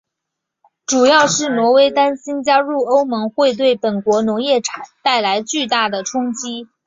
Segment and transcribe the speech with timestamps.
[0.87, 4.59] 主要是挪威担心加入欧盟后会对本国农业
[5.03, 6.67] 带来巨大的冲击。